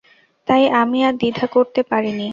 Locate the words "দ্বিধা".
1.17-1.45